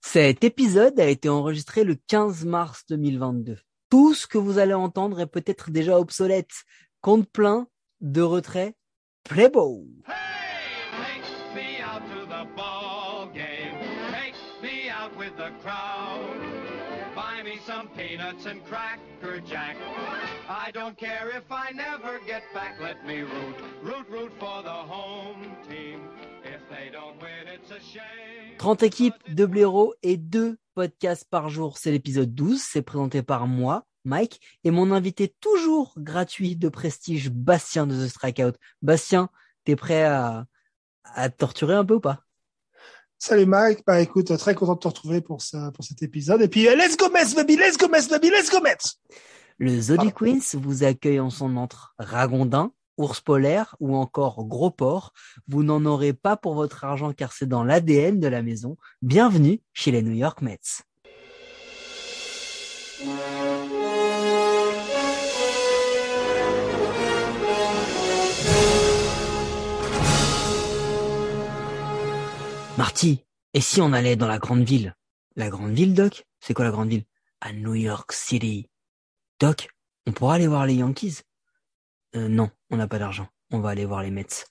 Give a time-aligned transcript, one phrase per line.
[0.00, 3.58] Cet épisode a été enregistré le 15 mars 2022.
[3.90, 6.64] Tout ce que vous allez entendre est peut-être déjà obsolète.
[7.00, 7.68] Compte plein
[8.00, 8.74] de retrait.
[9.24, 9.84] Play ball.
[10.06, 13.76] Hey, take me out to the ball game.
[14.10, 16.40] Take me out with the crowd.
[17.14, 19.76] Buy me some peanuts and cracker jack.
[20.48, 22.80] I don't care if I never get back.
[22.80, 26.00] Let me root, root, root for the home team.
[28.58, 31.78] 30 équipes, 2 blaireaux et 2 podcasts par jour.
[31.78, 32.60] C'est l'épisode 12.
[32.60, 38.08] C'est présenté par moi, Mike, et mon invité toujours gratuit de prestige, Bastien de The
[38.08, 38.52] Strikeout.
[38.82, 39.28] Bastien,
[39.64, 40.46] t'es prêt à,
[41.04, 42.24] à te torturer un peu ou pas?
[43.22, 46.40] Salut Mike, bah écoute, très content de te retrouver pour ça, pour cet épisode.
[46.40, 48.96] Et puis euh, let's go Mets, baby, let's go Mets, baby, let's go Mets.
[49.58, 55.12] Le Zodi Queens vous accueille en son entre ragondin, ours polaire ou encore gros porc.
[55.48, 58.76] Vous n'en aurez pas pour votre argent car c'est dans l'ADN de la maison.
[59.00, 60.84] Bienvenue chez les New York Mets.
[72.76, 74.94] Marty, et si on allait dans la grande ville?
[75.36, 76.24] La grande ville, Doc?
[76.40, 77.04] C'est quoi la grande ville?
[77.40, 78.68] À New York City.
[79.38, 79.68] Doc,
[80.06, 81.22] on pourra aller voir les Yankees
[82.16, 83.28] euh, Non, on n'a pas d'argent.
[83.52, 84.44] On va aller voir les Mets.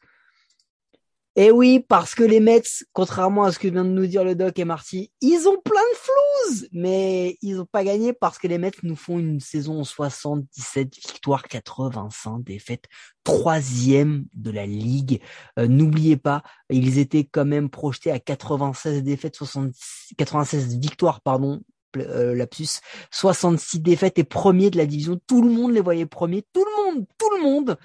[1.41, 4.35] Eh oui, parce que les Mets, contrairement à ce que vient de nous dire le
[4.35, 8.47] Doc et Marty, ils ont plein de flouze, mais ils n'ont pas gagné parce que
[8.47, 12.85] les Mets nous font une saison 77 victoires, 85 défaites,
[13.23, 15.21] troisième de la ligue.
[15.57, 21.61] Euh, N'oubliez pas, ils étaient quand même projetés à 96 défaites, 70, 96 victoires, pardon,
[21.98, 22.80] euh, lapsus,
[23.12, 25.20] 66 défaites et premier de la division.
[25.28, 27.78] Tout le monde les voyait premiers, tout le monde, tout le monde.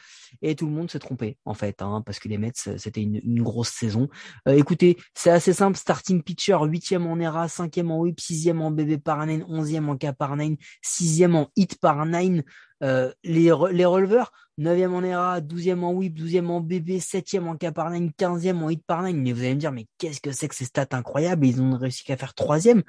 [0.43, 3.43] Et tout le monde s'est trompé, en fait, hein, parce que les Mets, c'était une,
[3.43, 4.09] grosse saison.
[4.49, 5.77] Euh, écoutez, c'est assez simple.
[5.77, 9.97] Starting pitcher, huitième en ERA, cinquième en whip, sixième en BB par nine, onzième en
[9.97, 12.43] K par nine, sixième en hit par nine.
[12.83, 17.57] Euh, les, les releveurs, 9e en ERA, 12e en whip, 12e en BB, 7e en
[17.57, 19.13] K par 9, 15e en hit par 9.
[19.15, 21.45] Mais vous allez me dire, mais qu'est-ce que c'est que ces stats incroyables?
[21.47, 22.83] Ils ont réussi qu'à faire 3e.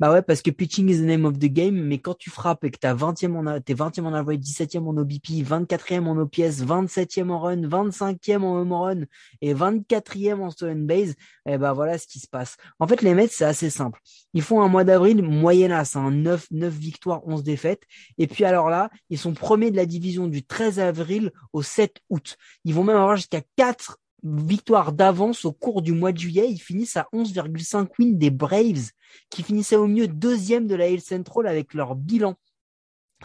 [0.00, 1.76] Bah ouais, parce que pitching is the name of the game.
[1.76, 4.96] Mais quand tu frappes et que t'as 20e en, t'es 20e en average, 17e en
[4.96, 9.00] OBP, 24e en OPS, 27e en run, 25e en home run
[9.40, 11.14] et 24e en stolen base,
[11.46, 12.56] et bah voilà ce qui se passe.
[12.80, 14.00] En fait, les Mets, c'est assez simple.
[14.32, 17.82] Ils font un mois d'avril moyennasse, hein, 9, 9 victoires, 11 défaites.
[18.18, 21.03] Et puis alors là, ils sont premiers de la division du 13 avril
[21.52, 22.36] au 7 août.
[22.64, 26.50] Ils vont même avoir jusqu'à 4 victoires d'avance au cours du mois de juillet.
[26.50, 28.90] Ils finissent à 11,5 wins des Braves,
[29.30, 32.34] qui finissaient au mieux deuxième de la Hill Central avec leur bilan.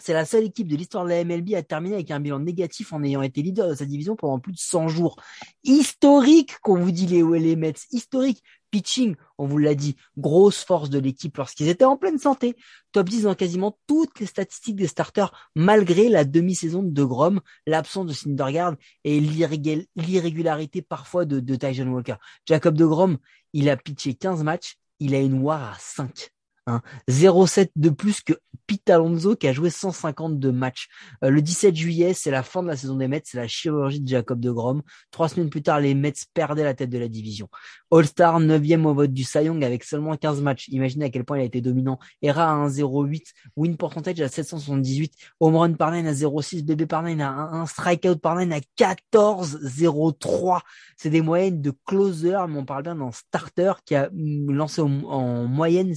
[0.01, 2.93] C'est la seule équipe de l'histoire de la MLB à terminer avec un bilan négatif
[2.93, 5.17] en ayant été leader de sa division pendant plus de 100 jours.
[5.63, 7.73] Historique, qu'on vous dit les, les Mets.
[7.91, 8.43] Historique.
[8.71, 12.55] Pitching, on vous l'a dit, grosse force de l'équipe lorsqu'ils étaient en pleine santé.
[12.91, 18.05] Top 10 dans quasiment toutes les statistiques des starters, malgré la demi-saison de Grom, l'absence
[18.05, 22.15] de Syndergaard et l'irrégularité parfois de, de Tyson Walker.
[22.45, 23.17] Jacob de Grom,
[23.53, 26.31] il a pitché 15 matchs, il a une WAR à 5.
[26.69, 26.81] Hein.
[27.09, 28.33] 0,7 de plus que
[28.67, 30.89] Pete Alonso qui a joué 152 matchs.
[31.23, 33.99] Euh, le 17 juillet, c'est la fin de la saison des Mets, c'est la chirurgie
[33.99, 34.83] de Jacob de Grom.
[35.11, 37.49] Trois semaines plus tard, les Mets perdaient la tête de la division.
[37.91, 40.67] All-Star, 9e au vote du Cy Young avec seulement 15 matchs.
[40.67, 41.97] Imaginez à quel point il a été dominant.
[42.21, 43.23] ERA à 1,08,
[43.55, 47.65] win percentage à 778, home run par 9 à 0,6, BB par 9 à 1,
[47.65, 50.61] strikeout par 9 à 14,03.
[50.95, 55.45] C'est des moyennes de closer, mais on parle bien d'un starter qui a lancé en
[55.45, 55.95] moyenne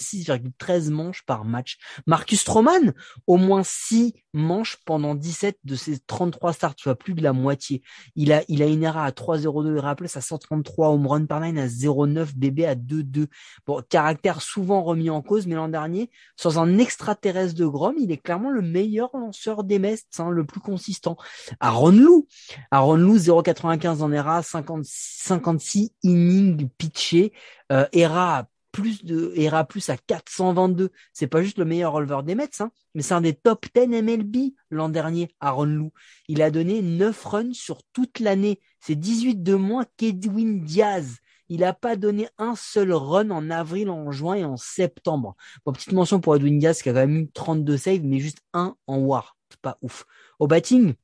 [0.62, 1.78] 6,13 manches par match.
[2.06, 2.92] Marcus Stroman,
[3.26, 7.82] au moins 6 manches pendant 17 de ses 33 starts, vois, plus de la moitié.
[8.16, 11.66] Il a, une ERA à 3,02, ERA plus à 133, home run par 9 à
[11.66, 13.26] 0,9, BB à 2,2.
[13.66, 18.10] Bon, caractère souvent remis en cause, mais l'an dernier, sans un extraterrestre de Grom, il
[18.10, 21.16] est clairement le meilleur lanceur des Mets, hein, le plus consistant.
[21.60, 22.26] Aaron Lou,
[22.70, 27.32] Aaron Lou, 0,95 en ERA, 50, 56 innings pitchés,
[27.70, 30.90] euh, ERA plus de ERA plus à 422.
[31.12, 34.02] C'est pas juste le meilleur releveur des Mets, hein, mais c'est un des top 10
[34.02, 35.92] MLB l'an dernier, Aaron Lou.
[36.28, 38.60] Il a donné 9 runs sur toute l'année.
[38.80, 41.18] C'est 18 de moins qu'Edwin Diaz.
[41.48, 45.36] Il n'a pas donné un seul run en avril, en juin et en septembre.
[45.66, 48.38] Bon, petite mention pour Edwin Diaz qui a quand même eu 32 saves, mais juste
[48.54, 49.36] un en war.
[49.50, 50.06] C'est pas ouf.
[50.38, 50.94] Au batting,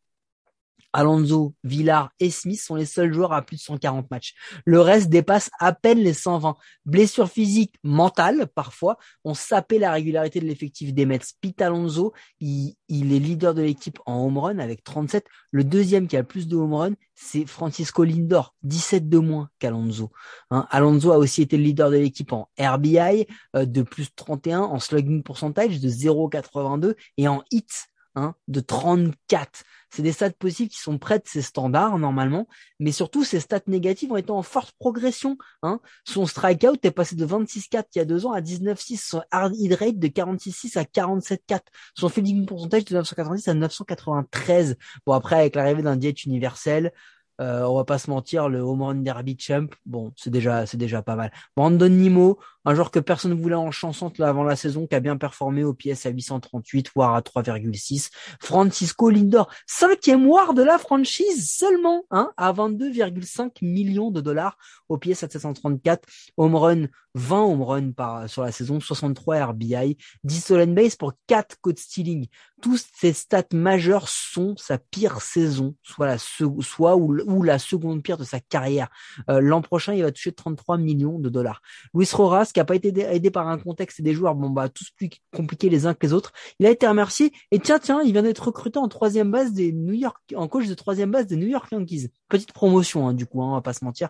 [0.93, 4.35] Alonso, Villar et Smith sont les seuls joueurs à plus de 140 matchs.
[4.64, 6.56] Le reste dépasse à peine les 120.
[6.87, 11.20] Blessures physiques, mentales parfois, ont sapé la régularité de l'effectif des Mets.
[11.40, 15.26] Pete Alonso, il, il est leader de l'équipe en home run avec 37.
[15.50, 19.50] Le deuxième qui a le plus de home run, c'est Francisco Lindor, 17 de moins
[19.58, 20.12] qu'Alonso.
[20.50, 23.26] Hein, Alonso a aussi été le leader de l'équipe en RBI
[23.56, 29.63] euh, de plus 31, en slugging percentage de 0,82 et en hits hein, de 34.
[29.91, 32.47] C'est des stats possibles qui sont près de ses standards normalement,
[32.79, 35.39] mais surtout ses stats négatives ont été en forte progression.
[35.63, 35.81] Hein.
[36.05, 38.97] Son strikeout est passé de 26,4 il y a deux ans à 19,6.
[38.97, 41.61] Son hard hit rate de 46,6 à 47,4.
[41.95, 44.77] Son fielding percentage de 990 à 993.
[45.07, 46.93] Bon après avec l'arrivée d'un diète universel,
[47.41, 50.77] euh, on va pas se mentir, le home run derby champ, bon, c'est déjà, c'est
[50.77, 51.31] déjà pas mal.
[51.57, 55.00] Brandon Nimo, un joueur que personne ne voulait en chanson avant la saison, qui a
[55.00, 58.11] bien performé au PS à 838, voire à 3,6.
[58.41, 64.59] Francisco Lindor, cinquième war de la franchise seulement, hein, à 22,5 millions de dollars
[64.91, 66.06] au PS à 734.
[66.37, 71.14] Home run, 20 home run par, sur la saison, 63 RBI, 10 stolen base pour
[71.26, 72.26] 4 code stealing.
[72.61, 78.19] Tous ces stats majeurs sont sa pire saison, soit la, soit ou, la seconde pire
[78.19, 78.88] de sa carrière.
[79.31, 81.62] Euh, l'an prochain, il va toucher 33 millions de dollars.
[81.94, 84.69] Luis Roras, qui a pas été aidé par un contexte et des joueurs, bon bah
[84.69, 86.33] tous plus compliqués les uns que les autres.
[86.59, 89.71] Il a été remercié et tiens tiens, il vient d'être recruté en troisième base des
[89.71, 92.09] New York, en coach de troisième base des New York Yankees.
[92.29, 94.09] Petite promotion hein, du coup, hein, on va pas se mentir.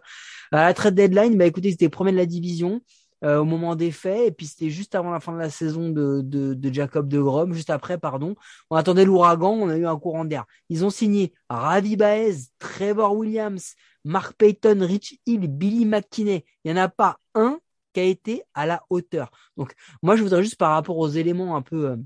[0.51, 2.81] À la trade deadline, bah écoutez, c'était premier de la division.
[3.25, 5.89] Euh, au moment des faits, et puis c'était juste avant la fin de la saison
[5.89, 8.37] de, de, de Jacob de Grom, juste après, pardon.
[8.71, 10.45] On attendait l'ouragan, on a eu un courant d'air.
[10.69, 13.75] Ils ont signé Ravi Baez, Trevor Williams,
[14.05, 16.45] Mark Payton, Rich Hill, Billy McKinney.
[16.65, 17.59] Il n'y en a pas un
[17.99, 19.31] a été à la hauteur.
[19.57, 21.99] Donc moi je voudrais juste par rapport aux éléments un peu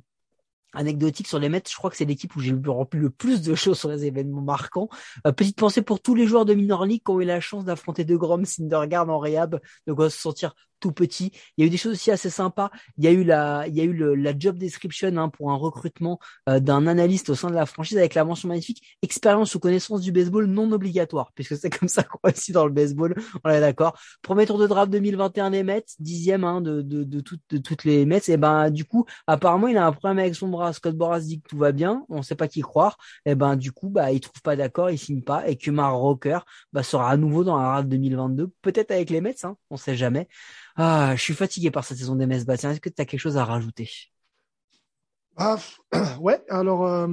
[0.72, 3.54] anecdotiques sur les Mets, je crois que c'est l'équipe où j'ai rempli le plus de
[3.54, 4.88] choses sur les événements marquants.
[5.26, 7.64] Euh, petite pensée pour tous les joueurs de minor league qui ont eu la chance
[7.64, 11.32] d'affronter De Grom, Syndergaard en réhab, de quoi se sentir tout petit.
[11.56, 12.70] Il y a eu des choses aussi assez sympas.
[12.98, 15.50] Il y a eu la, il y a eu le, la job description hein, pour
[15.50, 19.54] un recrutement euh, d'un analyste au sein de la franchise avec la mention magnifique expérience
[19.54, 23.14] ou connaissance du baseball non obligatoire, puisque c'est comme ça qu'on aussi dans le baseball.
[23.44, 23.96] On est d'accord.
[24.20, 27.84] Premier tour de draft 2021 des Mets, dixième hein, de, de, de, toutes, de toutes
[27.84, 28.20] les Mets.
[28.28, 30.61] Et ben du coup, apparemment, il a un problème avec son bras.
[30.72, 32.04] Scott Boras dit que tout va bien.
[32.08, 32.98] On sait pas qui croire.
[33.24, 35.48] Et ben du coup, bah il trouve pas d'accord, il signe pas.
[35.48, 36.38] Et Kumar Rocker
[36.72, 39.96] bah, sera à nouveau dans la draft 2022, peut-être avec les Mets, hein, on sait
[39.96, 40.28] jamais.
[40.76, 42.70] Ah, je suis fatigué par cette saison des Mets Bastien.
[42.70, 43.90] Est-ce que tu as quelque chose à rajouter?
[45.36, 45.58] Ah,
[46.20, 47.06] Ouais, alors euh,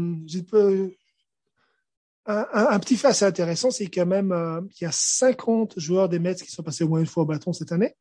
[2.26, 6.20] un, petit fait assez intéressant, c'est quand même euh, qu'il y a 50 joueurs des
[6.20, 7.96] Mets qui sont passés au moins une fois au bâton cette année.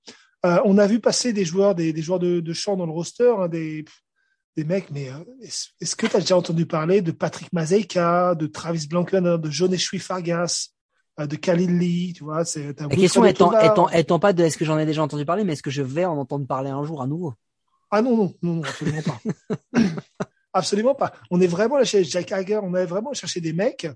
[0.45, 3.35] Euh, on a vu passer des joueurs, des, joueurs de, de champ dans le roster,
[3.39, 3.85] hein, des,
[4.59, 8.49] des mecs, mais euh, est-ce que tu as déjà entendu parler de Patrick Mazeika, de
[8.49, 10.71] Travis Blanken, de Johnny Fargas,
[11.21, 12.45] euh, de Khalil Lee, tu vois.
[12.45, 15.45] C'est, La question étant, étant, étant, pas de est-ce que j'en ai déjà entendu parler,
[15.45, 17.35] mais est-ce que je vais en entendre parler un jour à nouveau?
[17.93, 19.21] Ah non, non, non, absolument pas.
[20.53, 21.13] absolument pas.
[21.31, 23.87] On est vraiment chez Jack Hager, on est vraiment cherché des mecs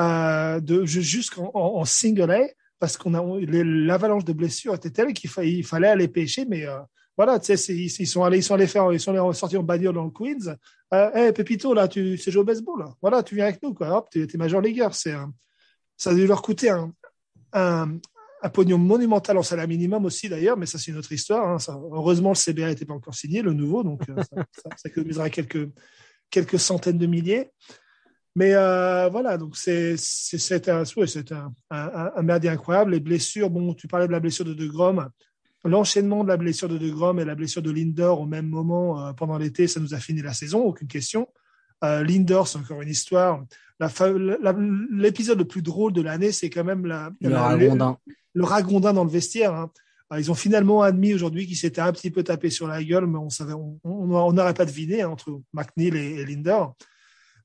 [0.00, 2.40] euh, de jusqu'en en, single A
[2.80, 6.78] parce qu'on a l'avalanche de blessures était telle qu'il fallait, fallait aller pêcher, mais euh,
[7.18, 9.64] voilà, tu sais, ils, sont allés, ils sont allés faire, ils sont allés sortir en
[9.64, 10.56] bagnole dans le Queens.
[10.94, 12.94] Euh, hey, Pepito, là, tu sais jouer au baseball, là.
[13.02, 13.88] Voilà, tu viens avec nous, quoi.
[13.98, 14.94] Hop, t'es, es major leagueur.
[14.94, 15.14] C'est,
[15.96, 16.92] ça a dû leur coûter un,
[17.52, 17.98] un,
[18.40, 21.44] un, pognon monumental en salaire minimum aussi d'ailleurs, mais ça c'est une autre histoire.
[21.48, 21.58] Hein.
[21.58, 24.88] Ça, heureusement, le CBA n'était pas encore signé, le nouveau, donc euh, ça, ça, ça,
[24.88, 25.68] économisera quelques,
[26.30, 27.50] quelques centaines de milliers.
[28.36, 32.92] Mais euh, voilà, donc c'est c'est un, c'est un, un, un merdier incroyable.
[32.92, 35.10] Les blessures, bon, tu parlais de la blessure de De Grom.
[35.64, 39.06] L'enchaînement de la blessure de De Grom et la blessure de Lindor au même moment
[39.06, 41.28] euh, pendant l'été, ça nous a fini la saison, aucune question.
[41.84, 43.44] Euh, Lindor, c'est encore une histoire
[44.90, 47.98] l'épisode le plus drôle de l'année, c'est quand même la, le, ragondin.
[48.34, 49.54] Le, ragondin dans le vestiaire.
[49.54, 49.70] Hein.
[50.10, 53.06] Ah, ils ont finalement admis aujourd'hui qu'ils s'étaient un petit peu tapé sur la gueule,
[53.06, 53.52] mais on savait,
[53.84, 56.64] on n'aurait pas deviné hein, entre McNeil et, et Linder.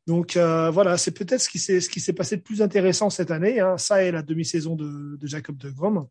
[0.08, 1.60] Donc euh, voilà, c'est peut-être ce qui
[2.00, 3.60] s'est passé de plus intéressant cette année.
[3.60, 3.78] Hein.
[3.78, 6.08] Ça est la demi-saison de, de Jacob de Grom.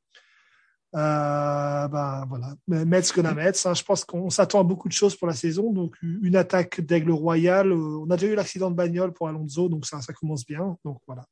[0.95, 3.65] Euh, ben voilà, Metz que la Metz.
[3.65, 3.75] Hein.
[3.75, 5.73] Je pense qu'on s'attend à beaucoup de choses pour la saison.
[5.73, 7.73] Donc une attaque d'aigle royal.
[7.73, 10.77] Euh, on a déjà eu l'accident de bagnole pour Alonso, donc ça, ça commence bien.
[10.85, 11.25] Donc voilà.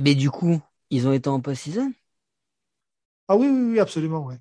[0.00, 1.92] Mais du coup, ils ont été en post-season?
[3.28, 4.38] Ah oui, oui, oui, absolument, ouais.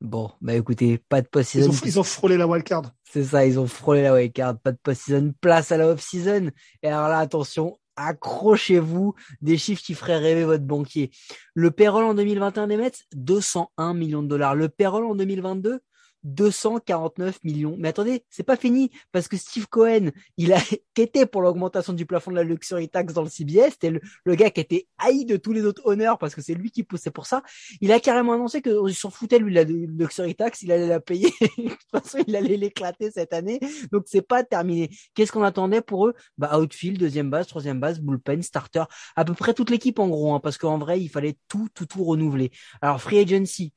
[0.00, 1.70] Bon, bah écoutez, pas de post-season.
[1.70, 2.90] Ils, ils, ont frôlé la wildcard.
[3.04, 4.58] C'est ça, ils ont frôlé la wildcard.
[4.60, 6.50] Pas de post-season, place à la off-season.
[6.82, 11.10] Et alors là, attention, accrochez-vous des chiffres qui feraient rêver votre banquier.
[11.54, 14.54] Le payroll en 2021 des Mets, 201 millions de dollars.
[14.54, 15.80] Le payroll en 2022,
[16.24, 17.76] 249 millions.
[17.78, 20.58] Mais attendez, c'est pas fini parce que Steve Cohen, il a
[20.94, 23.72] quitté pour l'augmentation du plafond de la luxury tax dans le CBS.
[23.72, 26.70] C'était le, gars qui était haï de tous les autres honneurs parce que c'est lui
[26.70, 27.42] qui poussait pour ça.
[27.80, 31.30] Il a carrément annoncé qu'il s'en foutait lui la luxury tax, il allait la payer.
[31.58, 33.60] de toute façon, il allait l'éclater cette année.
[33.92, 34.90] Donc c'est pas terminé.
[35.14, 36.14] Qu'est-ce qu'on attendait pour eux?
[36.38, 38.84] Bah outfield, deuxième base, troisième base, bullpen, starter,
[39.16, 41.86] à peu près toute l'équipe en gros, hein, parce qu'en vrai il fallait tout, tout,
[41.86, 42.50] tout renouveler.
[42.80, 43.72] Alors free agency,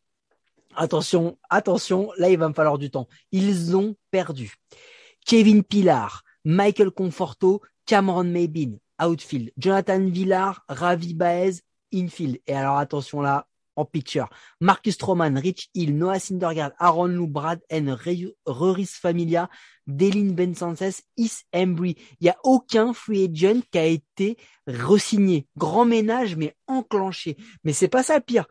[0.77, 3.07] attention, attention, là il va me falloir du temps.
[3.31, 4.53] Ils ont perdu.
[5.25, 9.51] Kevin Pilar, Michael Conforto, Cameron Maybin, outfield.
[9.57, 11.61] Jonathan Villar, Ravi Baez,
[11.93, 12.39] infield.
[12.47, 14.29] Et alors attention là, en picture.
[14.59, 17.97] Marcus Stroman, Rich Hill, Noah Syndergaard, Aaron Lou, Brad N,
[18.45, 19.49] Reris Familia,
[19.85, 20.53] Delin Ben
[21.17, 21.95] Is Embry.
[22.19, 25.47] Il n'y a aucun free agent qui a été resigné.
[25.57, 27.37] Grand ménage, mais enclenché.
[27.63, 28.47] Mais c'est pas ça le pire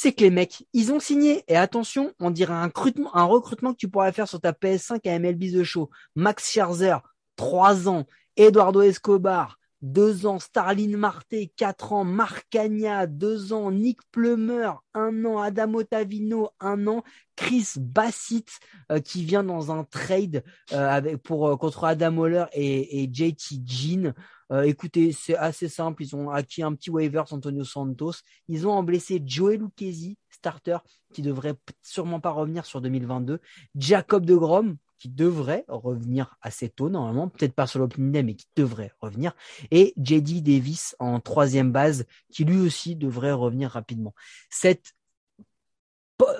[0.00, 1.42] c'est que les mecs, ils ont signé.
[1.48, 5.00] Et attention, on dirait un recrutement, un recrutement que tu pourrais faire sur ta PS5
[5.08, 5.90] à MLB The Show.
[6.14, 6.98] Max Scherzer,
[7.34, 8.06] 3 ans.
[8.36, 10.38] Eduardo Escobar, 2 ans.
[10.38, 12.04] Starlin Marte, 4 ans.
[12.04, 13.70] Marcagna, 2 ans.
[13.70, 15.38] Nick Plumer, 1 an.
[15.38, 17.02] Adam Otavino, 1 an.
[17.36, 18.48] Chris Bassett,
[18.90, 20.42] euh, qui vient dans un trade
[20.72, 24.12] euh, pour, euh, contre Adam Waller et, JT Jean.
[24.50, 26.02] Euh, écoutez, c'est assez simple.
[26.02, 28.14] Ils ont acquis un petit waivers Antonio Santos.
[28.48, 30.78] Ils ont en blessé Lucchesi, starter,
[31.12, 33.40] qui devrait sûrement pas revenir sur 2022.
[33.76, 38.34] Jacob de Grom, qui devrait revenir assez tôt normalement, peut-être pas sur l'opening day, mais
[38.34, 39.34] qui devrait revenir.
[39.70, 44.14] Et JD Davis en troisième base, qui lui aussi devrait revenir rapidement.
[44.50, 44.94] Cette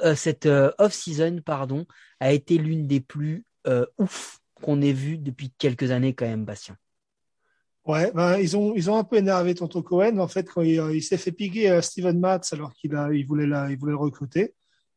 [0.04, 1.86] euh, cette euh, off-season, pardon,
[2.20, 3.44] a été l'une des plus
[3.98, 6.76] ouf qu'on ait vu depuis quelques années quand même, Bastien.
[7.88, 10.78] Ouais, ben, ils ont ils ont un peu énervé Tonto Cohen en fait quand il,
[10.78, 13.92] euh, s'est fait piquer euh, Steven Matz alors qu'il a il voulait la, il voulait
[13.92, 14.54] le recruter.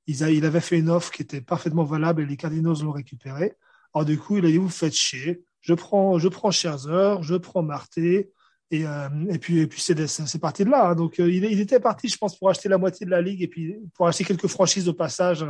[0.07, 2.91] Il, a, il avait fait une offre qui était parfaitement valable et les Cardinals l'ont
[2.91, 3.53] récupéré.
[3.93, 5.43] Alors du coup, il a dit vous faites chier.
[5.61, 8.31] Je prends je prends Scherzer, je prends Marté
[8.71, 10.89] et euh, et puis et puis c'est parti de là.
[10.89, 10.95] Hein.
[10.95, 13.47] Donc il, il, était parti, je pense, pour acheter la moitié de la ligue et
[13.47, 15.45] puis pour acheter quelques franchises au passage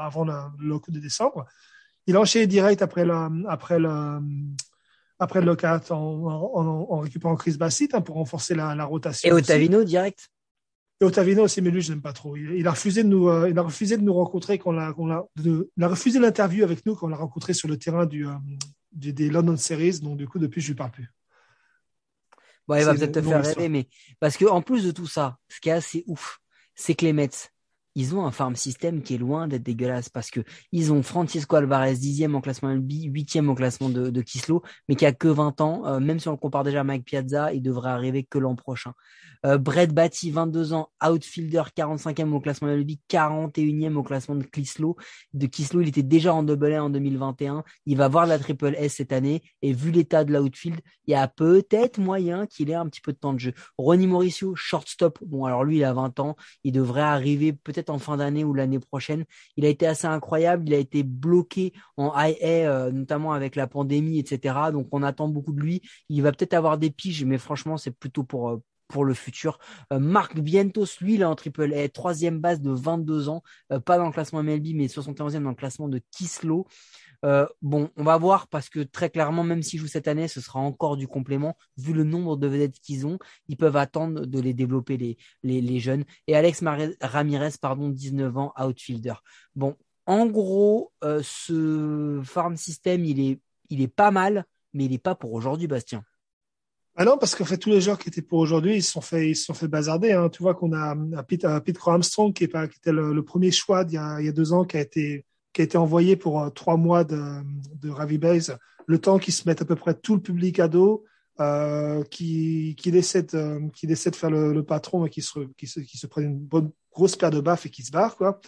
[0.00, 1.46] avant le, le coup de décembre.
[2.06, 4.20] Il a enchaîné direct après la après le
[5.18, 9.28] après le lockout en, en, en, récupérant Chris Bassett hein, pour renforcer la, la, rotation.
[9.28, 10.28] Et Otavino direct?
[11.00, 12.36] Et Otavino aussi, mais lui, je n'aime pas trop.
[12.36, 14.94] Il, il, a refusé de nous, euh, il a refusé de nous rencontrer quand l'a,
[15.44, 18.32] il a refusé l'interview avec nous quand on l'a rencontré sur le terrain du, euh,
[18.92, 20.00] du, des London Series.
[20.00, 21.12] Donc, du coup, depuis, je lui parle plus.
[22.66, 23.88] Bon, il va peut-être te faire rêver, mais
[24.18, 26.40] parce que en plus de tout ça, ce qui est assez ouf,
[26.74, 27.28] c'est que les Mets,
[27.96, 31.56] ils ont un farm system qui est loin d'être dégueulasse parce que ils ont Francisco
[31.56, 35.60] Alvarez dixième en classement LB, huitième au classement de, Kislo, mais qui a que 20
[35.62, 35.86] ans.
[35.86, 38.54] Euh, même si on le compare déjà à Mike Piazza, il devrait arriver que l'an
[38.54, 38.92] prochain.
[39.46, 44.96] Euh, Brett Batty, 22 ans, outfielder, 45e au classement LB, 41e au classement de Kislo.
[45.32, 47.64] De Kislo, il était déjà en double A en 2021.
[47.86, 51.14] Il va voir la triple S cette année et vu l'état de l'outfield, il y
[51.14, 53.54] a peut-être moyen qu'il ait un petit peu de temps de jeu.
[53.78, 55.18] Ronnie Mauricio, shortstop.
[55.24, 56.36] Bon, alors lui, il a 20 ans.
[56.64, 59.24] Il devrait arriver peut-être en fin d'année ou l'année prochaine.
[59.56, 60.64] Il a été assez incroyable.
[60.68, 64.70] Il a été bloqué en IA, euh, notamment avec la pandémie, etc.
[64.72, 65.82] Donc on attend beaucoup de lui.
[66.08, 69.58] Il va peut-être avoir des piges, mais franchement, c'est plutôt pour euh, le futur.
[69.92, 73.42] Euh, Marc Vientos, lui, il est en triple A, troisième base de 22 ans,
[73.84, 76.66] pas dans le classement MLB, mais 71e dans le classement de Kislo.
[77.24, 80.40] Euh, bon, on va voir parce que très clairement, même s'ils jouent cette année, ce
[80.40, 81.56] sera encore du complément.
[81.76, 83.18] Vu le nombre de vedettes qu'ils ont,
[83.48, 86.04] ils peuvent attendre de les développer les, les, jeunes.
[86.26, 86.62] Et Alex
[87.00, 89.14] Ramirez, pardon, 19 ans, outfielder.
[89.54, 94.90] Bon, en gros, euh, ce farm system, il est, il est pas mal, mais il
[94.90, 96.04] n'est pas pour aujourd'hui, Bastien.
[96.98, 99.02] Ah non, parce qu'en fait, tous les joueurs qui étaient pour aujourd'hui, ils se sont
[99.02, 100.12] fait, ils sont fait bazarder.
[100.12, 100.30] Hein.
[100.30, 100.94] Tu vois qu'on a
[101.24, 104.26] Pete, Pete Armstrong, qui, est pas, qui était le, premier choix il y, a, il
[104.26, 107.02] y a deux ans, qui a été qui a été envoyé pour euh, trois mois
[107.02, 107.18] de,
[107.80, 110.68] de Ravi Base, le temps qu'ils se mettent à peu près tout le public à
[110.68, 111.04] dos,
[111.40, 115.38] euh, qui, qui, essaie de, qui essaie de faire le, le patron et qui se,
[115.56, 118.18] qui, se, qui se prennent une bonne grosse paire de baffes et qui se barrent,
[118.18, 118.38] quoi.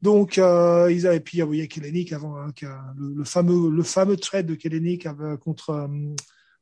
[0.00, 2.50] Donc, euh, ils avaient, puis il y a Kellenic avant, hein,
[2.96, 5.06] le, fameux, le fameux trade de Kellenic
[5.40, 5.86] contre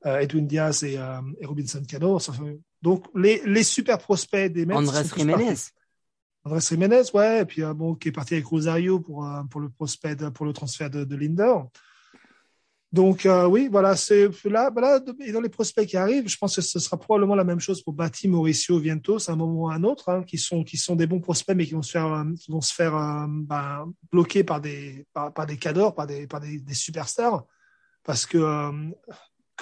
[0.04, 2.18] euh, Edwin Diaz et, et Robinson Cano.
[2.82, 4.74] Donc, les, les super prospects des Mets.
[4.74, 5.54] Andrés Jiménez.
[6.44, 9.60] Andrés Jiménez, ouais, et puis euh, bon, qui est parti avec Rosario pour, euh, pour
[9.60, 11.54] le prospect, pour le transfert de, de Linder.
[12.92, 16.54] Donc euh, oui, voilà, c'est là, là, et dans les prospects qui arrivent, je pense
[16.54, 19.68] que ce sera probablement la même chose pour Bati, Mauricio, Vientos, à un moment ou
[19.68, 21.90] à un autre, hein, qui sont qui sont des bons prospects, mais qui vont se
[21.90, 22.92] faire vont se faire
[23.28, 27.44] ben, bloquer par des par, des cadors, par des par des superstars,
[28.04, 28.38] parce que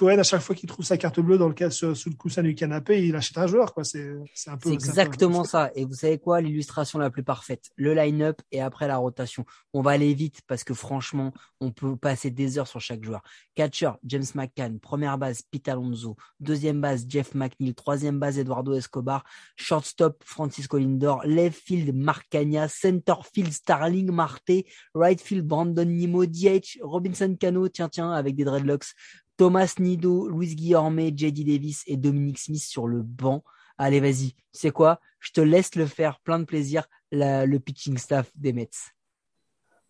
[0.02, 2.42] Cohen, à chaque fois qu'il trouve sa carte bleue dans le cas, sous, le coussin
[2.42, 3.72] du canapé, il achète un joueur.
[3.72, 3.84] Quoi.
[3.84, 4.68] C'est, c'est un peu.
[4.68, 5.70] C'est exactement ça.
[5.76, 6.40] Et vous savez quoi?
[6.40, 7.70] L'illustration la plus parfaite.
[7.76, 9.44] Le line-up et après la rotation.
[9.72, 13.22] On va aller vite parce que franchement, on peut passer des heures sur chaque joueur.
[13.54, 14.80] Catcher, James McCann.
[14.80, 16.16] Première base, Pete Alonso.
[16.40, 17.72] Deuxième base, Jeff McNeil.
[17.72, 19.22] Troisième base, Eduardo Escobar.
[19.54, 21.22] Shortstop, Francisco Lindor.
[21.24, 22.66] Left field, Mark Cagna.
[22.66, 24.64] Center field, Starling Marte.
[24.94, 26.26] Right field, Brandon Nimo.
[26.26, 27.68] DH, Robinson Cano.
[27.68, 28.86] Tiens, tiens, avec des dreadlocks.
[29.36, 33.42] Thomas Nido, Luis Guillorme, JD Davis et Dominic Smith sur le banc.
[33.78, 34.32] Allez, vas-y.
[34.32, 35.00] Tu sais quoi?
[35.20, 36.20] Je te laisse le faire.
[36.20, 36.86] Plein de plaisir.
[37.10, 38.70] le pitching staff des Mets.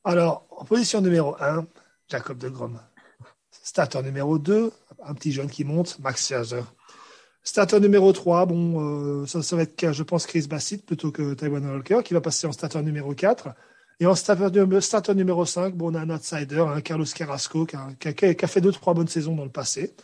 [0.05, 1.67] Alors, en position numéro 1,
[2.09, 2.81] Jacob de Grom.
[3.63, 4.73] Starter numéro 2,
[5.05, 6.65] un petit jeune qui monte, Max Scherzer.
[7.45, 11.35] Starter numéro 3, bon, euh, ça, ça, va être, je pense, Chris Bassett plutôt que
[11.35, 13.51] Taiwan Walker, qui va passer en starter numéro 4.
[14.01, 18.49] Et en starter, numéro 5, bon, on a un outsider, un Carlos Carrasco, qui a,
[18.49, 19.95] fait deux, trois bonnes saisons dans le passé.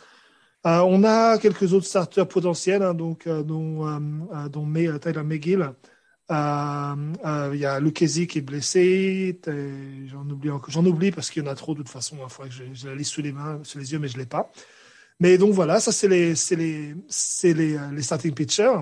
[0.65, 5.23] Euh, on a quelques autres starters potentiels, hein, donc, euh, dont, euh, dont May, Tyler
[5.23, 5.71] McGill.
[6.29, 6.35] Il
[7.59, 9.39] y a Lucchesi qui est blessé.
[10.07, 12.17] J'en oublie, parce qu'il y en a trop de toute façon.
[12.21, 14.25] Il faudrait que je, la liste sous les mains, sous les yeux, mais je l'ai
[14.25, 14.51] pas.
[15.19, 16.95] Mais donc voilà, ça c'est les, les,
[17.43, 18.79] les starting pitchers.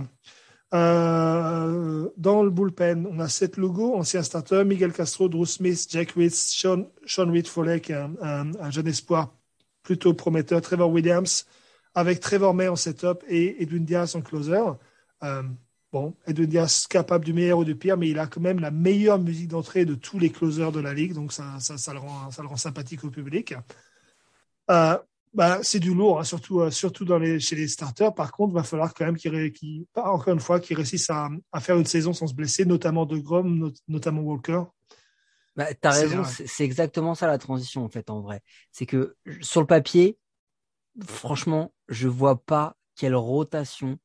[0.74, 6.12] Euh, dans le bullpen, on a sept logos, ancien starter, Miguel Castro, Drew Smith, Jack
[6.12, 9.34] Ritz, Sean, Sean Foley, qui un, jeune espoir
[9.84, 11.46] plutôt prometteur, Trevor Williams,
[11.96, 14.62] avec Trevor May en setup et Edwin Diaz en closer.
[15.24, 15.44] Euh,
[15.94, 18.72] bon, Edwin Diaz capable du meilleur ou du pire, mais il a quand même la
[18.72, 22.00] meilleure musique d'entrée de tous les closers de la ligue, donc ça, ça, ça, le,
[22.00, 23.56] rend, ça le rend sympathique au public.
[24.70, 24.98] Euh,
[25.38, 28.12] bah, c'est du lourd, hein, surtout, euh, surtout dans les, chez les starters.
[28.16, 31.30] Par contre, il va falloir quand même qu'ils, qu encore une fois, qu'ils réussissent à,
[31.52, 34.64] à, faire une saison sans se blesser, notamment De Grom, notamment Walker.
[35.56, 38.42] Bah, tu as raison, c'est exactement ça la transition en fait, en vrai.
[38.72, 40.18] C'est que sur le papier,
[41.06, 44.00] franchement, je vois pas quelle rotation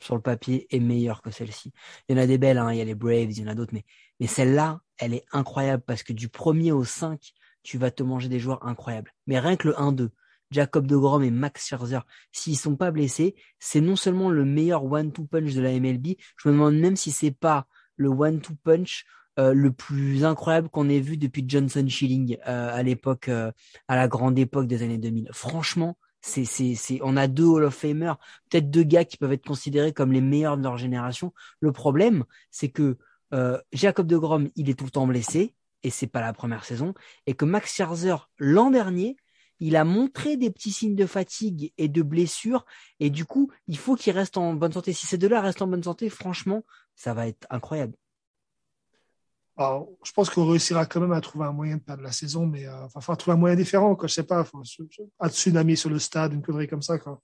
[0.00, 1.72] sur le papier est meilleure que celle-ci.
[2.08, 3.48] Il y en a des belles, hein, il y a les Braves, il y en
[3.48, 3.84] a d'autres, mais,
[4.18, 7.20] mais celle-là, elle est incroyable parce que du premier au 5,
[7.62, 9.12] tu vas te manger des joueurs incroyables.
[9.28, 10.10] Mais rien que le 1-2,
[10.52, 14.84] Jacob de Grom et Max Scherzer, s'ils sont pas blessés, c'est non seulement le meilleur
[14.84, 17.66] one-two punch de la MLB, je me demande même si c'est pas
[17.96, 19.04] le one-two punch
[19.38, 23.50] euh, le plus incroyable qu'on ait vu depuis Johnson Schilling euh, à l'époque, euh,
[23.88, 25.30] à la grande époque des années 2000.
[25.32, 28.14] Franchement, c'est, c'est, on a deux Hall of Famers,
[28.50, 31.32] peut-être deux gars qui peuvent être considérés comme les meilleurs de leur génération.
[31.60, 32.96] Le problème, c'est que
[33.72, 36.94] Jacob de Grom, il est tout le temps blessé et c'est pas la première saison,
[37.26, 39.16] et que Max Scherzer l'an dernier
[39.62, 42.66] il a montré des petits signes de fatigue et de blessure.
[42.98, 44.92] Et du coup, il faut qu'il reste en bonne santé.
[44.92, 46.64] Si ces deux-là restent en bonne santé, franchement,
[46.96, 47.94] ça va être incroyable.
[49.56, 52.44] Alors, je pense qu'on réussira quand même à trouver un moyen de perdre la saison,
[52.44, 53.94] mais euh, enfin, trouver un moyen différent.
[53.94, 54.08] Quoi.
[54.08, 54.44] Je sais pas,
[55.20, 56.98] un tsunami sur le stade, une connerie comme ça.
[56.98, 57.22] Quoi.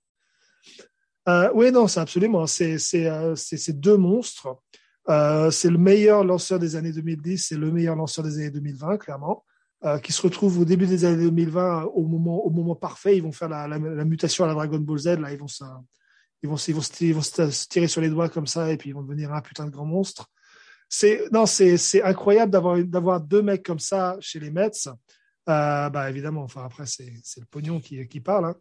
[1.29, 2.47] Euh, oui, non, c'est absolument.
[2.47, 3.35] C'est euh,
[3.71, 4.63] deux monstres.
[5.09, 9.45] C'est le meilleur lanceur des années 2010, c'est le meilleur lanceur des années 2020, clairement.
[9.85, 13.17] Euh, qui se retrouvent au début des années 2020 au moment, au moment parfait.
[13.17, 15.07] Ils vont faire la, mutation à la Dragon Ball Z.
[15.21, 15.63] Là, ils vont, se,
[16.43, 19.03] ils, vont, ils, vont se, tirer sur les doigts comme ça et puis ils vont
[19.03, 20.27] devenir un putain de grand monstre.
[20.89, 24.89] C'est non, c'est incroyable d'avoir d'avoir deux mecs comme ça chez les Mets.
[24.89, 28.47] Euh, bah évidemment, enfin après c'est c'est le pognon qui qui parle.
[28.47, 28.57] Hein.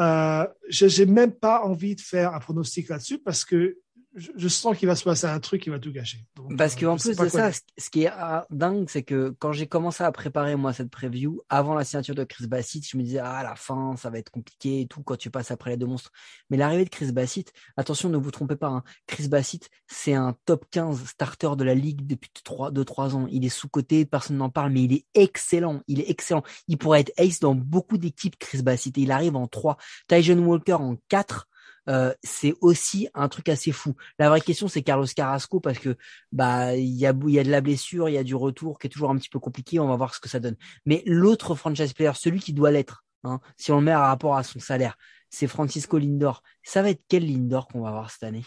[0.00, 3.78] Euh, j'ai même pas envie de faire un pronostic là-dessus parce que
[4.16, 6.24] je, sens qu'il va se passer un truc qui va tout gâcher.
[6.56, 9.66] Parce euh, qu'en plus de ça, ce qui est ah, dingue, c'est que quand j'ai
[9.66, 13.18] commencé à préparer moi cette preview, avant la signature de Chris Bassett, je me disais
[13.18, 15.76] ah à la fin ça va être compliqué et tout quand tu passes après les
[15.76, 16.12] deux monstres.
[16.48, 20.34] Mais l'arrivée de Chris Bassett, attention ne vous trompez pas, hein, Chris Bassett c'est un
[20.46, 23.26] top 15 starter de la ligue depuis 3 2 3 ans.
[23.30, 26.42] Il est sous côté, personne n'en parle, mais il est excellent, il est excellent.
[26.68, 28.96] Il pourrait être ace dans beaucoup d'équipes Chris Bassett.
[28.96, 29.76] Et il arrive en 3,
[30.08, 31.48] Tyson Walker en 4
[31.88, 33.94] euh, c'est aussi un truc assez fou.
[34.18, 35.96] La vraie question, c'est Carlos Carrasco parce que
[36.32, 39.10] bah il y a de la blessure, il y a du retour qui est toujours
[39.10, 39.78] un petit peu compliqué.
[39.78, 40.56] On va voir ce que ça donne.
[40.84, 44.36] Mais l'autre franchise player, celui qui doit l'être, hein, si on le met à rapport
[44.36, 44.96] à son salaire,
[45.30, 46.42] c'est Francisco Lindor.
[46.62, 48.44] Ça va être quel Lindor qu'on va voir cette année?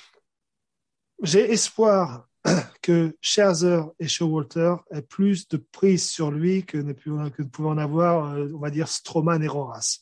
[1.21, 2.27] J'ai espoir
[2.81, 8.33] que Scherzer et Showalter aient plus de prise sur lui que ne, pouvaient en avoir,
[8.33, 9.99] euh, on va dire, Stroman et Roras.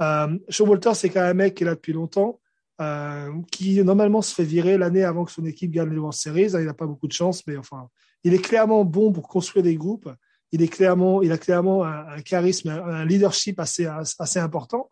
[0.00, 2.40] Euh, Showalter, c'est quand même un mec qui est là depuis longtemps.
[2.80, 6.52] Euh, qui normalement se fait virer l'année avant que son équipe gagne les World Series.
[6.54, 7.88] Il n'a pas beaucoup de chance, mais enfin,
[8.24, 10.10] il est clairement bon pour construire des groupes.
[10.52, 14.90] Il est clairement, il a clairement un, charisme, un leadership assez assez important.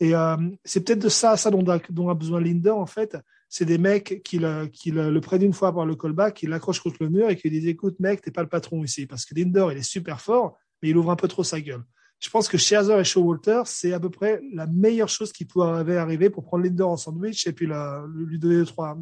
[0.00, 3.16] Et euh, c'est peut-être de ça, ça dont a, besoin Linder en fait.
[3.48, 6.80] C'est des mecs qui le, qui le, prennent une fois par le callback, qui l'accrochent
[6.80, 9.34] contre le mur et qui disent écoute mec, t'es pas le patron ici, parce que
[9.34, 11.84] Linder il est super fort, mais il ouvre un peu trop sa gueule.
[12.20, 15.96] Je pense que Scherzer et Showalter, c'est à peu près la meilleure chose qui pouvait
[15.96, 18.98] arriver pour prendre Lindor en sandwich et puis lui donner deux, trois,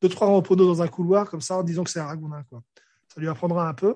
[0.00, 2.42] deux, trois dans un couloir comme ça en disant que c'est un ragondin.
[2.48, 2.62] Quoi.
[3.08, 3.94] Ça lui apprendra un peu.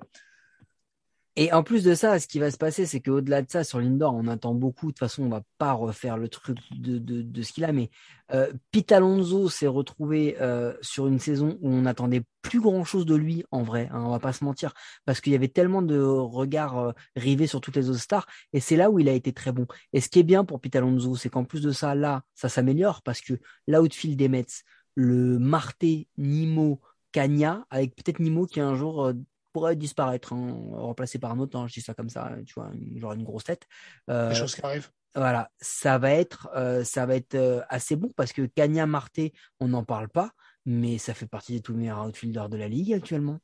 [1.40, 3.78] Et en plus de ça, ce qui va se passer, c'est qu'au-delà de ça, sur
[3.78, 4.86] Lindor, on attend beaucoup.
[4.86, 7.70] De toute façon, on va pas refaire le truc de, de, ce qu'il a.
[7.70, 7.90] Mais
[8.32, 8.52] euh,
[8.90, 13.62] Alonso s'est retrouvé euh, sur une saison où on n'attendait plus grand-chose de lui, en
[13.62, 13.88] vrai.
[13.92, 14.74] Hein, on va pas se mentir,
[15.04, 18.26] parce qu'il y avait tellement de regards euh, rivés sur toutes les autres stars.
[18.52, 19.68] Et c'est là où il a été très bon.
[19.92, 22.48] Et ce qui est bien pour Pete Alonso, c'est qu'en plus de ça, là, ça
[22.48, 23.34] s'améliore parce que
[23.68, 24.64] l'outfield des Mets,
[24.96, 26.80] le Marté, Nimo,
[27.12, 29.12] Cagna, avec peut-être Nimo qui un jour euh,
[29.52, 32.70] pourrait disparaître, hein, remplacé par un autre, hein, je dis ça comme ça, tu vois,
[32.74, 33.66] une, genre une grosse tête.
[34.10, 34.90] Euh, Des choses qui arrivent.
[35.14, 39.32] Voilà, ça va être, euh, ça va être euh, assez bon parce que Kanya Marté,
[39.58, 40.32] on n'en parle pas,
[40.66, 43.40] mais ça fait partie des tout meilleurs outfielders de la ligue actuellement.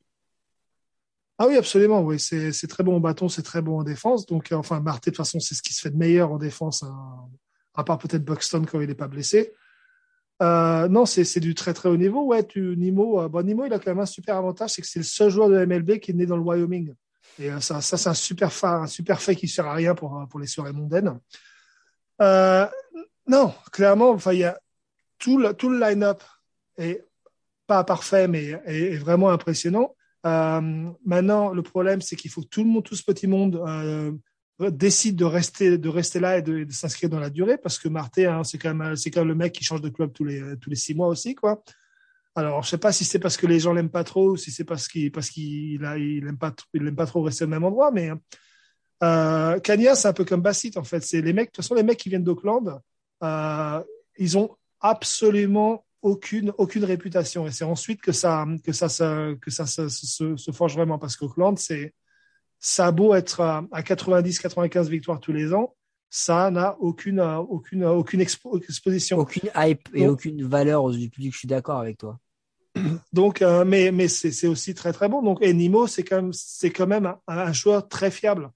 [1.37, 4.25] Ah oui, absolument, oui, c'est très bon au bâton, c'est très bon en défense.
[4.25, 6.37] Donc, euh, enfin, Marté, de toute façon, c'est ce qui se fait de meilleur en
[6.37, 7.27] défense, hein,
[7.73, 9.53] à part peut-être Buxton quand il n'est pas blessé.
[10.41, 12.25] Euh, non, c'est du très très haut niveau.
[12.25, 15.05] Ouais, Nimo, euh, bon, il a quand même un super avantage, c'est que c'est le
[15.05, 16.93] seul joueur de MLB qui est né dans le Wyoming.
[17.39, 20.25] Et euh, ça, c'est un super, fa, un super fait qui sert à rien pour,
[20.29, 21.19] pour les soirées mondaines.
[23.27, 24.59] Non, clairement, enfin, il y a
[25.17, 26.21] tout le, tout le line-up
[26.77, 27.03] est
[27.65, 29.95] pas parfait, mais est, vraiment impressionnant.
[30.23, 33.59] Maintenant, le problème, c'est qu'il faut que tout le monde, tout ce petit monde,
[34.59, 38.25] décide de rester, de rester là et de, s'inscrire dans la durée, parce que Marté,
[38.25, 40.41] hein, c'est quand même, c'est quand même le mec qui change de club tous les,
[40.61, 41.61] tous les six mois aussi, quoi.
[42.35, 44.51] Alors, je sais pas si c'est parce que les gens l'aiment pas trop ou si
[44.51, 47.63] c'est parce qu'il, parce qu'il il aime pas, il aime pas trop rester au même
[47.63, 48.11] endroit, mais,
[49.03, 51.01] euh, Kenya, c'est un peu comme Bassett, en fait.
[51.03, 52.81] C'est les mecs, de toute façon, les mecs qui viennent d'Auckland,
[53.23, 53.83] euh,
[54.17, 57.47] ils ont absolument aucune, aucune réputation.
[57.47, 58.87] Et c'est ensuite que ça, que ça,
[59.41, 61.93] que ça, se forge vraiment parce qu'Auckland, c'est,
[62.59, 65.75] ça a beau être à, 90-95 victoires tous les ans,
[66.09, 69.17] ça n'a aucune, aucune, aucune expo exposition.
[69.17, 71.33] Aucune hype et Donc, aucune valeur aux yeux du public.
[71.33, 72.19] Je suis d'accord avec toi.
[73.13, 75.21] Donc, euh, mais, mais c'est aussi très très bon.
[75.21, 78.49] Donc, et Nimo, c'est quand même, c'est quand même un, un, joueur très fiable.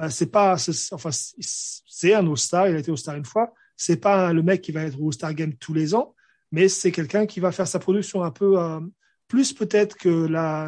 [0.00, 0.56] Euh, c'est pas,
[0.92, 2.68] enfin, c'est un All-Star.
[2.68, 3.52] Il a été All-Star une fois.
[3.76, 6.14] C'est pas le mec qui va être au All-Star Game tous les ans,
[6.50, 8.80] mais c'est quelqu'un qui va faire sa production un peu euh,
[9.28, 10.08] plus peut-être que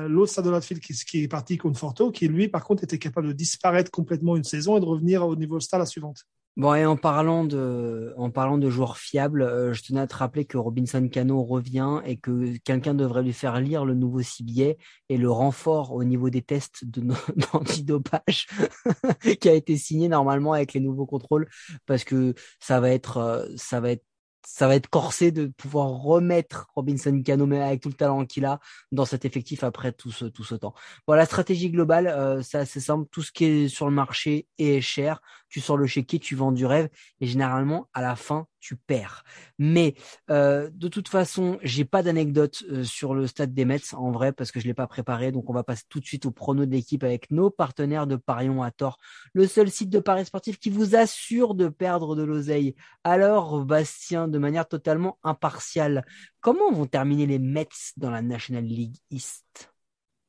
[0.09, 3.29] l'autre de l'outfield qui, qui, est parti contre Forto, qui lui, par contre, était capable
[3.29, 6.25] de disparaître complètement une saison et de revenir au niveau Star la suivante.
[6.59, 10.17] Bon, et en parlant de, en parlant de joueurs fiables, euh, je tenais à te
[10.17, 14.75] rappeler que Robinson Cano revient et que quelqu'un devrait lui faire lire le nouveau CBA
[15.09, 16.85] et le renfort au niveau des tests
[17.53, 18.49] d'antidopage
[19.41, 21.49] qui a été signé normalement avec les nouveaux contrôles
[21.87, 24.03] parce que ça va être, euh, ça va être
[24.47, 28.61] ça va être corsé de pouvoir remettre Robinson Cano, avec tout le talent qu'il a,
[28.93, 30.75] dans cet effectif après tout ce, tout ce temps.
[31.07, 33.09] Voilà, la stratégie globale, euh, c'est assez simple.
[33.11, 35.21] Tout ce qui est sur le marché est cher.
[35.49, 36.89] Tu sors le chéquier, tu vends du rêve,
[37.21, 39.25] et généralement, à la fin, tu perds.
[39.59, 39.95] Mais
[40.31, 44.33] euh, de toute façon, j'ai pas d'anecdote euh, sur le stade des Mets en vrai
[44.33, 45.33] parce que je l'ai pas préparé.
[45.33, 48.17] Donc on va passer tout de suite au prono de l'équipe avec nos partenaires de
[48.17, 48.99] Parion à tort,
[49.33, 52.75] le seul site de paris sportif qui vous assure de perdre de l'oseille.
[53.05, 56.05] Alors Bastien, de manière totalement impartiale,
[56.41, 59.73] comment vont terminer les Mets dans la National League East?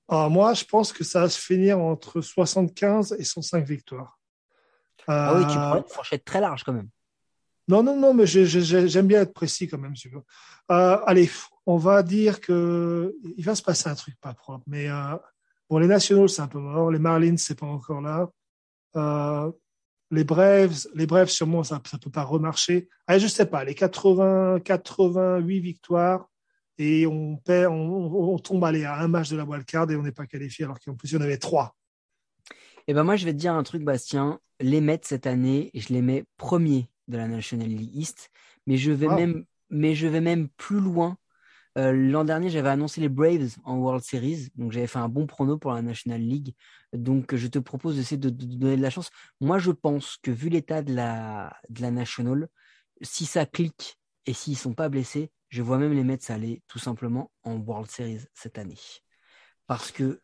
[0.07, 4.19] Alors moi, je pense que ça va se finir entre 75 et 105 victoires.
[5.07, 6.89] Ah oui, tu prends une fourchette très large quand même.
[7.69, 9.95] Non, non, non, mais j'aime bien être précis quand même.
[9.95, 11.29] Si euh, allez,
[11.67, 14.63] on va dire que il va se passer un truc pas propre.
[14.65, 15.15] Mais euh,
[15.69, 16.89] bon, les Nationals, c'est un peu mort.
[16.89, 18.27] Les Marlins, c'est pas encore là.
[18.95, 19.51] Euh,
[20.09, 22.89] les Braves, les Braves, sûrement, ça, ça peut pas remarcher.
[23.05, 23.63] Allez, je sais pas.
[23.63, 26.27] Les 80, 88 victoires
[26.79, 30.25] et on perd, on, tombe à un match de la wildcard et on n'est pas
[30.25, 31.75] qualifié alors qu'en plus il y en avait trois.
[32.87, 34.39] Eh ben moi, je vais te dire un truc, Bastien.
[34.59, 38.31] Les Mets cette année, je les mets premiers de la National League East,
[38.65, 41.17] mais je vais même, mais je vais même plus loin.
[41.77, 45.27] Euh, L'an dernier, j'avais annoncé les Braves en World Series, donc j'avais fait un bon
[45.27, 46.55] prono pour la National League.
[46.93, 49.09] Donc je te propose d'essayer de, de, de donner de la chance.
[49.39, 52.47] Moi, je pense que vu l'état de la, de la National,
[53.01, 56.79] si ça clique et s'ils sont pas blessés, je vois même les Mets aller tout
[56.79, 58.77] simplement en World Series cette année.
[59.65, 60.21] Parce que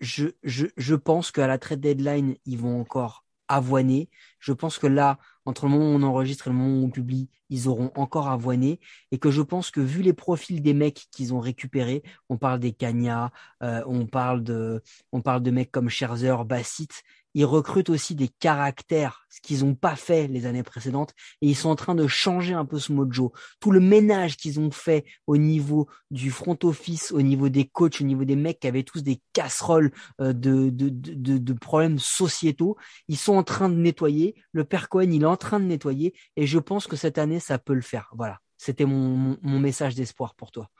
[0.00, 4.08] je, je, je pense qu'à la trade deadline, ils vont encore avoiner.
[4.38, 6.90] Je pense que là, entre le moment où on enregistre et le moment où on
[6.90, 8.80] publie, ils auront encore avoiné.
[9.12, 12.60] Et que je pense que vu les profils des mecs qu'ils ont récupérés, on parle
[12.60, 13.30] des Cagna,
[13.62, 14.82] euh, on parle de,
[15.12, 17.02] on parle de mecs comme Scherzer, Bassett,
[17.36, 21.54] ils recrutent aussi des caractères, ce qu'ils n'ont pas fait les années précédentes, et ils
[21.54, 23.34] sont en train de changer un peu ce mojo.
[23.60, 28.00] Tout le ménage qu'ils ont fait au niveau du front office, au niveau des coachs,
[28.00, 33.34] au niveau des mecs qui avaient tous des casseroles euh, de, problèmes sociétaux, ils sont
[33.34, 34.34] en train de nettoyer.
[34.52, 37.38] Le père Cohen, il est en train de nettoyer, et je pense que cette année,
[37.38, 38.08] ça peut le faire.
[38.16, 40.70] Voilà, c'était mon, mon, message d'espoir pour toi.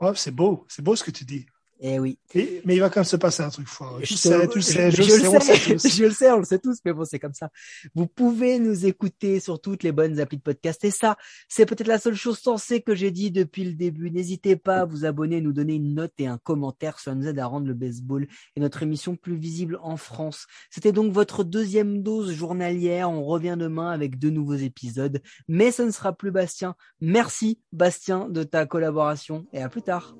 [0.00, 1.46] Oh, c'est beau, c'est beau ce que tu dis.
[1.82, 2.18] Eh oui.
[2.66, 3.98] mais il va quand même se passer un truc fort.
[4.02, 6.78] Je, sais, tu sais, je, je, le sais, je le sais, on le sait tous,
[6.84, 7.48] mais bon, c'est comme ça.
[7.94, 10.84] Vous pouvez nous écouter sur toutes les bonnes applis de podcast.
[10.84, 11.16] Et ça,
[11.48, 14.10] c'est peut-être la seule chose sensée que j'ai dit depuis le début.
[14.10, 16.98] N'hésitez pas à vous abonner, nous donner une note et un commentaire.
[16.98, 20.46] Ça nous aide à rendre le baseball et notre émission plus visible en France.
[20.70, 23.10] C'était donc votre deuxième dose journalière.
[23.10, 25.22] On revient demain avec deux nouveaux épisodes.
[25.48, 26.74] Mais ce ne sera plus Bastien.
[27.00, 30.14] Merci, Bastien, de ta collaboration et à plus tard.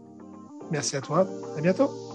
[0.70, 1.26] Merci à toi.
[1.56, 2.09] À bientôt.